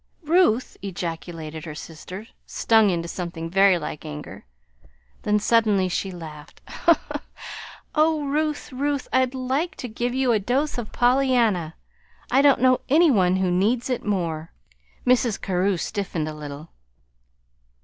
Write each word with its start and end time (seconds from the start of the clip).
"Ruth!" 0.23 0.77
ejaculated 0.81 1.65
her 1.65 1.75
sister, 1.75 2.25
stung 2.47 2.89
into 2.89 3.07
something 3.07 3.51
very 3.51 3.77
like 3.77 4.03
anger. 4.03 4.45
Then 5.21 5.37
suddenly 5.37 5.89
she 5.89 6.09
laughed. 6.09 6.59
"Oh, 7.93 8.23
Ruth, 8.25 8.71
Ruth, 8.73 9.07
I'd 9.13 9.35
like 9.35 9.75
to 9.75 9.87
give 9.87 10.15
you 10.15 10.31
a 10.31 10.39
dose 10.39 10.79
of 10.79 10.91
Pollyanna. 10.91 11.75
I 12.31 12.41
don't 12.41 12.61
know 12.61 12.81
any 12.89 13.11
one 13.11 13.35
who 13.35 13.51
needs 13.51 13.91
it 13.91 14.03
more!" 14.03 14.51
Mrs. 15.05 15.39
Carew 15.39 15.77
stiffened 15.77 16.27
a 16.27 16.33
little. 16.33 16.71